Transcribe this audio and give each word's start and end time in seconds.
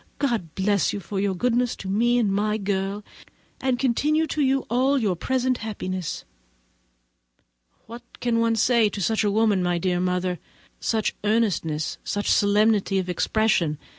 God 0.17 0.55
bless 0.55 0.93
you, 0.93 0.99
for 0.99 1.19
your 1.19 1.35
goodness 1.35 1.75
to 1.75 1.87
me 1.87 2.17
and 2.17 2.33
my 2.33 2.57
girl, 2.57 3.03
and 3.59 3.77
continue 3.77 4.25
to 4.25 4.41
you 4.41 4.61
all 4.67 4.97
your 4.97 5.15
present 5.15 5.59
happiness." 5.59 6.25
What 7.85 8.01
can 8.19 8.39
one 8.39 8.55
say 8.55 8.87
of 8.87 9.03
such 9.03 9.23
a 9.23 9.29
woman, 9.29 9.61
my 9.61 9.77
dear 9.77 9.99
mother? 9.99 10.39
Such 10.79 11.13
earnestness, 11.23 11.99
such 12.03 12.31
solemnity 12.31 12.97
of 12.97 13.09
expression! 13.09 13.77